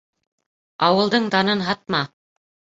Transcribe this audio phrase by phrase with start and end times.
[0.87, 2.05] —Ауылдың данын һатма!